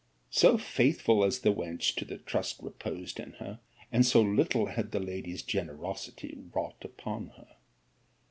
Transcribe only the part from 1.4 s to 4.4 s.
the wench to the trust reposed in her, and so